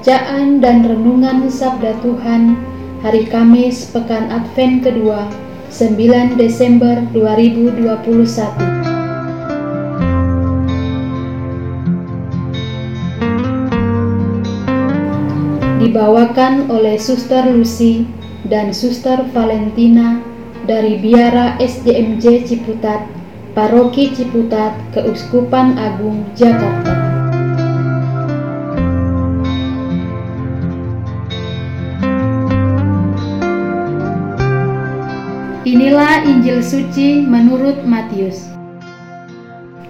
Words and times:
Bacaan 0.00 0.64
dan 0.64 0.80
Renungan 0.80 1.52
Sabda 1.52 1.92
Tuhan 2.00 2.56
Hari 3.04 3.28
Kamis 3.28 3.92
Pekan 3.92 4.32
Advent 4.32 4.80
kedua 4.80 5.28
9 5.68 6.40
Desember 6.40 7.04
2021 7.12 7.84
Dibawakan 15.84 16.72
oleh 16.72 16.96
Suster 16.96 17.44
Lucy 17.52 18.08
dan 18.48 18.72
Suster 18.72 19.20
Valentina 19.36 20.16
dari 20.64 20.96
Biara 20.96 21.60
SDMJ 21.60 22.48
Ciputat, 22.48 23.04
Paroki 23.52 24.16
Ciputat, 24.16 24.80
Keuskupan 24.96 25.76
Agung, 25.76 26.24
Jakarta. 26.32 27.09
Inilah 35.60 36.24
Injil 36.24 36.64
suci 36.64 37.20
menurut 37.20 37.84
Matius. 37.84 38.48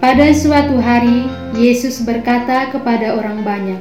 Pada 0.03 0.27
suatu 0.35 0.75
hari, 0.75 1.31
Yesus 1.55 2.03
berkata 2.03 2.67
kepada 2.75 3.15
orang 3.15 3.39
banyak, 3.39 3.79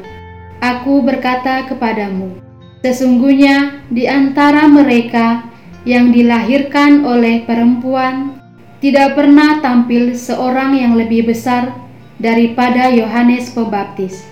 "Aku 0.63 1.03
berkata 1.03 1.67
kepadamu, 1.67 2.39
sesungguhnya 2.87 3.83
di 3.91 4.07
antara 4.07 4.71
mereka 4.71 5.51
yang 5.83 6.15
dilahirkan 6.15 7.03
oleh 7.03 7.43
perempuan 7.43 8.39
tidak 8.79 9.19
pernah 9.19 9.59
tampil 9.59 10.15
seorang 10.15 10.79
yang 10.79 10.95
lebih 10.95 11.27
besar 11.27 11.75
daripada 12.23 12.87
Yohanes 12.95 13.51
Pembaptis. 13.51 14.23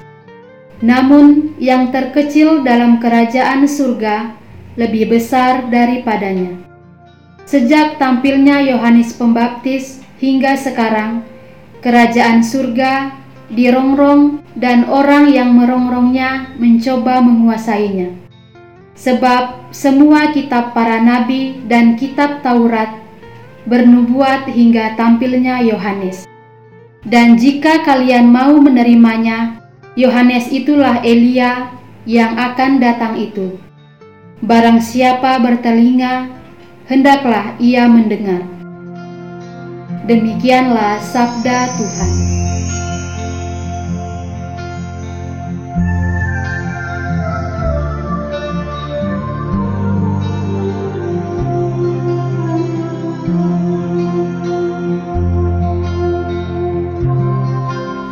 Namun, 0.78 1.58
yang 1.58 1.90
terkecil 1.90 2.62
dalam 2.62 3.02
kerajaan 3.02 3.66
surga 3.66 4.30
lebih 4.78 5.10
besar 5.10 5.66
daripadanya." 5.66 6.67
Sejak 7.48 7.96
tampilnya 7.96 8.60
Yohanes 8.60 9.16
Pembaptis 9.16 10.04
hingga 10.20 10.52
sekarang, 10.60 11.24
kerajaan 11.80 12.44
surga 12.44 13.16
dirongrong 13.48 14.44
dan 14.52 14.84
orang 14.84 15.32
yang 15.32 15.56
merongrongnya 15.56 16.52
mencoba 16.60 17.24
menguasainya. 17.24 18.12
Sebab 19.00 19.72
semua 19.72 20.28
kitab 20.36 20.76
para 20.76 21.00
nabi 21.00 21.56
dan 21.64 21.96
kitab 21.96 22.44
Taurat 22.44 22.92
bernubuat 23.64 24.44
hingga 24.52 24.92
tampilnya 25.00 25.64
Yohanes. 25.64 26.28
Dan 27.00 27.40
jika 27.40 27.80
kalian 27.80 28.28
mau 28.28 28.60
menerimanya, 28.60 29.56
Yohanes 29.96 30.52
itulah 30.52 31.00
Elia 31.00 31.72
yang 32.04 32.36
akan 32.36 32.76
datang 32.76 33.16
itu. 33.16 33.56
Barang 34.44 34.84
siapa 34.84 35.40
bertelinga, 35.40 36.37
hendaklah 36.88 37.52
ia 37.60 37.84
mendengar. 37.84 38.40
Demikianlah 40.08 40.96
sabda 41.04 41.68
Tuhan. 41.76 42.12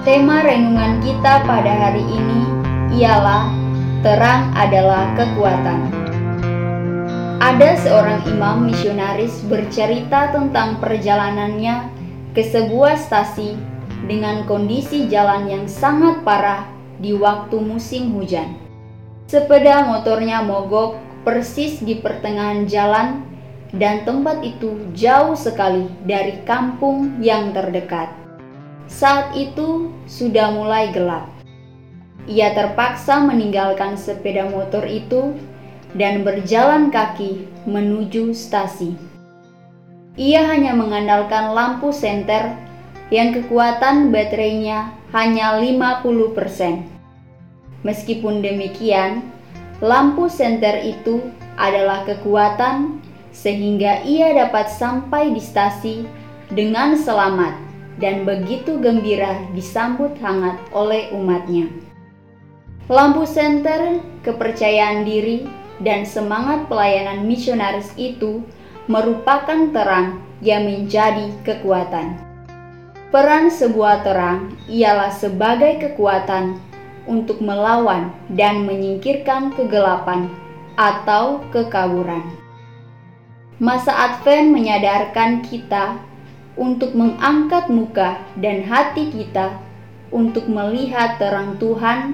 Tema 0.04 0.44
renungan 0.44 1.00
kita 1.00 1.48
pada 1.48 1.72
hari 1.80 2.04
ini 2.04 2.40
ialah 3.00 3.48
terang 4.04 4.52
adalah 4.52 5.16
kekuatan. 5.16 6.05
Ada 7.36 7.76
seorang 7.84 8.24
imam 8.32 8.64
misionaris 8.64 9.44
bercerita 9.44 10.32
tentang 10.32 10.80
perjalanannya 10.80 11.92
ke 12.32 12.40
sebuah 12.40 12.96
stasi 12.96 13.60
dengan 14.08 14.48
kondisi 14.48 15.04
jalan 15.04 15.44
yang 15.44 15.64
sangat 15.68 16.24
parah 16.24 16.64
di 16.96 17.12
waktu 17.12 17.60
musim 17.60 18.16
hujan. 18.16 18.56
Sepeda 19.28 19.84
motornya 19.84 20.40
mogok 20.40 20.96
persis 21.28 21.76
di 21.84 22.00
pertengahan 22.00 22.64
jalan 22.64 23.20
dan 23.76 24.08
tempat 24.08 24.40
itu 24.40 24.88
jauh 24.96 25.36
sekali 25.36 25.92
dari 26.08 26.40
kampung 26.48 27.20
yang 27.20 27.52
terdekat. 27.52 28.08
Saat 28.88 29.36
itu 29.36 29.92
sudah 30.08 30.56
mulai 30.56 30.88
gelap. 30.88 31.28
Ia 32.24 32.56
terpaksa 32.56 33.20
meninggalkan 33.20 34.00
sepeda 34.00 34.48
motor 34.48 34.88
itu 34.88 35.36
dan 35.96 36.22
berjalan 36.22 36.92
kaki 36.92 37.48
menuju 37.64 38.36
stasi. 38.36 38.94
Ia 40.16 40.48
hanya 40.48 40.72
mengandalkan 40.72 41.52
lampu 41.52 41.92
senter 41.92 42.56
yang 43.12 43.36
kekuatan 43.36 44.08
baterainya 44.12 44.92
hanya 45.12 45.60
50%. 45.60 46.84
Meskipun 47.84 48.40
demikian, 48.40 49.24
lampu 49.84 50.28
senter 50.32 50.80
itu 50.80 51.20
adalah 51.60 52.04
kekuatan 52.08 53.00
sehingga 53.32 54.00
ia 54.04 54.32
dapat 54.32 54.72
sampai 54.72 55.32
di 55.32 55.40
stasi 55.40 56.08
dengan 56.48 56.96
selamat 56.96 57.52
dan 58.00 58.24
begitu 58.24 58.80
gembira 58.80 59.36
disambut 59.52 60.16
hangat 60.20 60.56
oleh 60.72 61.12
umatnya. 61.12 61.68
Lampu 62.86 63.26
senter 63.28 64.00
kepercayaan 64.22 65.04
diri 65.04 65.44
dan 65.80 66.08
semangat 66.08 66.68
pelayanan 66.70 67.24
misionaris 67.28 67.92
itu 68.00 68.44
merupakan 68.86 69.70
terang 69.74 70.22
yang 70.40 70.64
menjadi 70.64 71.32
kekuatan. 71.42 72.16
Peran 73.10 73.48
sebuah 73.48 74.02
terang 74.02 74.52
ialah 74.66 75.10
sebagai 75.14 75.78
kekuatan 75.80 76.58
untuk 77.06 77.38
melawan 77.38 78.10
dan 78.34 78.66
menyingkirkan 78.66 79.54
kegelapan 79.54 80.28
atau 80.74 81.40
kekaburan. 81.54 82.22
Masa 83.56 83.94
Advent 83.94 84.52
menyadarkan 84.52 85.40
kita 85.40 85.96
untuk 86.60 86.92
mengangkat 86.92 87.72
muka 87.72 88.20
dan 88.36 88.60
hati 88.66 89.08
kita 89.08 89.56
untuk 90.12 90.44
melihat 90.44 91.16
terang 91.16 91.56
Tuhan 91.56 92.12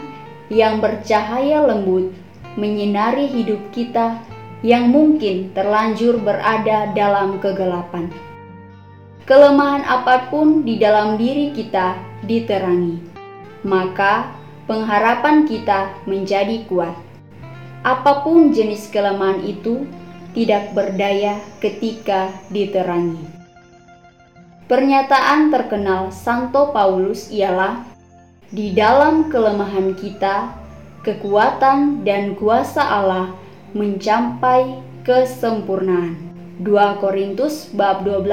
yang 0.52 0.78
bercahaya 0.78 1.66
lembut 1.66 2.14
menyinari 2.56 3.28
hidup 3.30 3.60
kita 3.72 4.20
yang 4.62 4.94
mungkin 4.94 5.50
terlanjur 5.52 6.22
berada 6.22 6.94
dalam 6.94 7.42
kegelapan. 7.42 8.08
Kelemahan 9.26 9.86
apa 9.86 10.30
pun 10.30 10.66
di 10.66 10.78
dalam 10.78 11.18
diri 11.18 11.54
kita 11.54 11.94
diterangi, 12.26 12.98
maka 13.66 14.34
pengharapan 14.66 15.46
kita 15.46 15.94
menjadi 16.06 16.66
kuat. 16.66 16.94
Apa 17.82 18.22
pun 18.22 18.54
jenis 18.54 18.90
kelemahan 18.90 19.42
itu 19.42 19.86
tidak 20.34 20.70
berdaya 20.74 21.38
ketika 21.58 22.30
diterangi. 22.50 23.20
Pernyataan 24.70 25.50
terkenal 25.50 26.14
Santo 26.14 26.70
Paulus 26.70 27.28
ialah, 27.28 27.84
"Di 28.48 28.72
dalam 28.72 29.28
kelemahan 29.28 29.92
kita, 29.98 30.61
kekuatan 31.02 32.06
dan 32.06 32.38
kuasa 32.38 32.78
Allah 32.82 33.34
mencapai 33.74 34.78
kesempurnaan. 35.02 36.14
2 36.62 37.02
Korintus 37.02 37.66
bab 37.74 38.06
12 38.06 38.30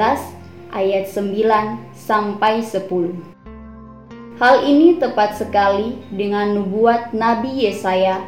ayat 0.70 1.10
9 1.10 1.98
sampai 1.98 2.62
10. 2.62 4.38
Hal 4.38 4.64
ini 4.64 4.96
tepat 5.02 5.36
sekali 5.36 5.98
dengan 6.14 6.54
nubuat 6.54 7.10
Nabi 7.10 7.66
Yesaya 7.66 8.22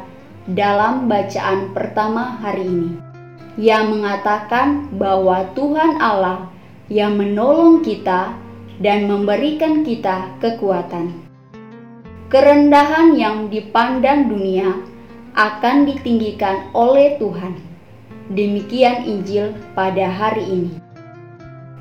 dalam 0.45 1.07
bacaan 1.07 1.71
pertama 1.71 2.37
hari 2.43 2.67
ini. 2.67 2.91
yang 3.53 3.93
mengatakan 3.93 4.89
bahwa 4.97 5.45
Tuhan 5.53 6.01
Allah 6.01 6.49
yang 6.89 7.13
menolong 7.17 7.85
kita 7.85 8.33
dan 8.81 9.05
memberikan 9.05 9.85
kita 9.85 10.33
kekuatan. 10.41 11.32
Kerendahan 12.33 13.13
yang 13.13 13.53
dipandang 13.53 14.25
dunia 14.25 14.73
akan 15.37 15.85
ditinggikan 15.85 16.65
oleh 16.73 17.13
Tuhan. 17.21 17.61
Demikian 18.33 19.05
Injil 19.05 19.53
pada 19.77 20.09
hari 20.09 20.41
ini. 20.41 20.73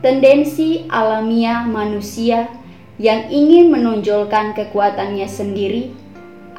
Tendensi 0.04 0.84
alamiah 0.92 1.64
manusia 1.64 2.52
yang 3.00 3.32
ingin 3.32 3.72
menonjolkan 3.72 4.52
kekuatannya 4.52 5.24
sendiri 5.24 5.88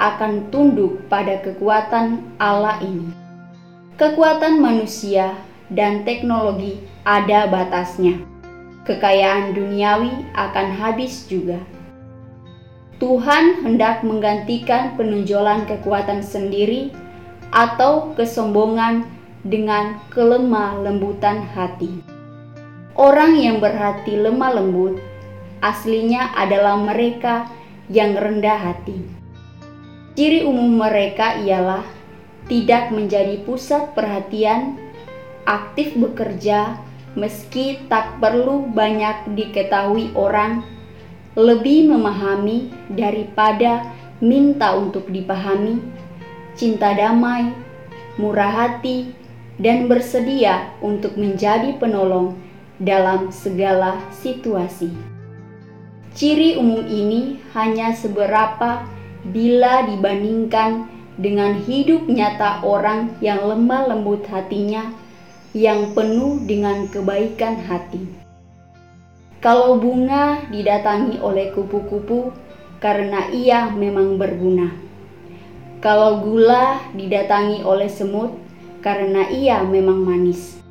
akan 0.02 0.50
tunduk 0.50 1.06
pada 1.06 1.46
kekuatan 1.46 2.26
Allah 2.42 2.82
ini. 2.82 3.14
Kekuatan 4.02 4.58
manusia 4.58 5.38
dan 5.70 6.02
teknologi 6.02 6.82
ada 7.06 7.46
batasnya. 7.46 8.18
Kekayaan 8.90 9.54
duniawi 9.54 10.34
akan 10.34 10.82
habis 10.82 11.30
juga. 11.30 11.62
Tuhan 13.04 13.68
hendak 13.68 14.00
menggantikan 14.08 14.96
penonjolan 14.96 15.68
kekuatan 15.68 16.24
sendiri 16.24 16.88
atau 17.52 18.16
kesombongan 18.16 19.04
dengan 19.44 20.00
kelemah 20.08 20.80
lembutan 20.80 21.44
hati. 21.52 22.00
Orang 22.96 23.36
yang 23.36 23.60
berhati 23.60 24.16
lemah 24.16 24.56
lembut 24.56 25.04
aslinya 25.60 26.32
adalah 26.32 26.80
mereka 26.80 27.52
yang 27.92 28.16
rendah 28.16 28.72
hati. 28.72 29.04
Ciri 30.16 30.48
umum 30.48 30.80
mereka 30.80 31.44
ialah 31.44 31.84
tidak 32.48 32.88
menjadi 32.96 33.36
pusat 33.44 33.92
perhatian, 33.92 34.80
aktif 35.44 35.92
bekerja 36.00 36.80
meski 37.20 37.84
tak 37.92 38.24
perlu 38.24 38.64
banyak 38.72 39.36
diketahui 39.36 40.16
orang, 40.16 40.64
lebih 41.34 41.90
memahami 41.90 42.70
daripada 42.94 43.90
minta 44.22 44.78
untuk 44.78 45.10
dipahami, 45.10 45.82
cinta 46.54 46.94
damai, 46.94 47.50
murah 48.22 48.54
hati, 48.54 49.10
dan 49.58 49.90
bersedia 49.90 50.74
untuk 50.82 51.18
menjadi 51.18 51.78
penolong 51.78 52.38
dalam 52.78 53.34
segala 53.34 53.98
situasi. 54.14 54.94
Ciri 56.14 56.62
umum 56.62 56.86
ini 56.86 57.42
hanya 57.58 57.90
seberapa 57.98 58.86
bila 59.34 59.90
dibandingkan 59.90 60.86
dengan 61.18 61.58
hidup 61.66 62.06
nyata 62.06 62.62
orang 62.62 63.18
yang 63.22 63.42
lemah 63.42 63.90
lembut 63.90 64.26
hatinya, 64.30 64.94
yang 65.54 65.94
penuh 65.98 66.42
dengan 66.46 66.86
kebaikan 66.90 67.58
hati. 67.66 68.23
Kalau 69.44 69.76
bunga 69.76 70.40
didatangi 70.48 71.20
oleh 71.20 71.52
kupu-kupu 71.52 72.32
karena 72.80 73.28
ia 73.28 73.68
memang 73.76 74.16
berguna. 74.16 74.72
Kalau 75.84 76.24
gula 76.24 76.80
didatangi 76.96 77.60
oleh 77.60 77.92
semut 77.92 78.32
karena 78.80 79.28
ia 79.28 79.60
memang 79.68 80.00
manis. 80.00 80.64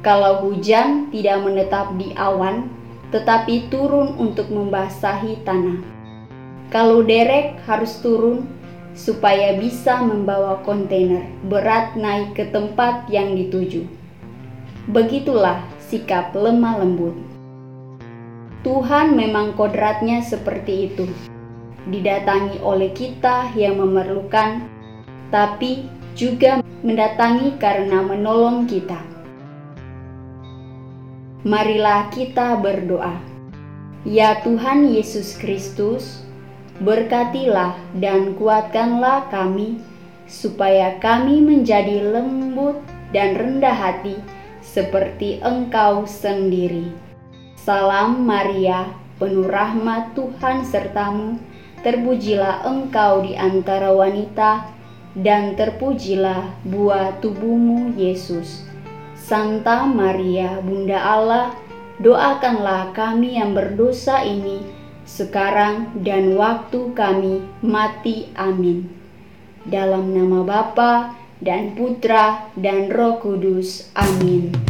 Kalau 0.00 0.48
hujan 0.48 1.12
tidak 1.12 1.44
menetap 1.44 1.92
di 2.00 2.16
awan, 2.16 2.72
tetapi 3.12 3.68
turun 3.68 4.16
untuk 4.16 4.48
membasahi 4.48 5.44
tanah. 5.44 5.84
Kalau 6.72 7.04
derek 7.04 7.60
harus 7.68 8.00
turun 8.00 8.48
supaya 8.96 9.60
bisa 9.60 10.00
membawa 10.00 10.64
kontainer 10.64 11.28
berat 11.44 12.00
naik 12.00 12.32
ke 12.32 12.48
tempat 12.48 13.12
yang 13.12 13.36
dituju. 13.36 13.84
Begitulah 14.88 15.60
sikap 15.84 16.32
lemah 16.32 16.80
lembut. 16.80 17.29
Tuhan 18.60 19.16
memang 19.16 19.56
kodratnya 19.56 20.20
seperti 20.20 20.92
itu, 20.92 21.08
didatangi 21.88 22.60
oleh 22.60 22.92
kita 22.92 23.48
yang 23.56 23.80
memerlukan, 23.80 24.68
tapi 25.32 25.88
juga 26.12 26.60
mendatangi 26.84 27.56
karena 27.56 28.04
menolong 28.04 28.68
kita. 28.68 29.00
Marilah 31.40 32.12
kita 32.12 32.60
berdoa. 32.60 33.16
Ya 34.04 34.44
Tuhan 34.44 34.92
Yesus 34.92 35.40
Kristus, 35.40 36.20
Berkatilah 36.80 37.76
dan 38.00 38.36
kuatkanlah 38.40 39.28
kami, 39.28 39.80
supaya 40.24 40.96
kami 40.96 41.44
menjadi 41.44 42.00
lembut 42.00 42.80
dan 43.12 43.36
rendah 43.36 43.76
hati 43.76 44.16
seperti 44.64 45.44
Engkau 45.44 46.08
sendiri. 46.08 47.09
Salam 47.60 48.24
Maria, 48.24 48.88
penuh 49.20 49.44
rahmat 49.44 50.16
Tuhan 50.16 50.64
sertamu, 50.64 51.36
terpujilah 51.84 52.64
Engkau 52.64 53.20
di 53.20 53.36
antara 53.36 53.92
wanita, 53.92 54.64
dan 55.12 55.60
terpujilah 55.60 56.56
buah 56.64 57.20
tubuhmu 57.20 58.00
Yesus. 58.00 58.64
Santa 59.12 59.84
Maria, 59.84 60.56
Bunda 60.64 61.04
Allah, 61.04 61.52
doakanlah 62.00 62.96
kami 62.96 63.36
yang 63.36 63.52
berdosa 63.52 64.24
ini 64.24 64.64
sekarang 65.04 66.00
dan 66.00 66.40
waktu 66.40 66.96
kami 66.96 67.44
mati. 67.60 68.32
Amin. 68.40 68.88
Dalam 69.68 70.16
nama 70.16 70.40
Bapa 70.48 71.12
dan 71.44 71.76
Putra 71.76 72.48
dan 72.56 72.88
Roh 72.88 73.20
Kudus. 73.20 73.92
Amin. 73.92 74.69